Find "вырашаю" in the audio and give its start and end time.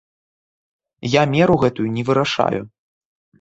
2.09-2.61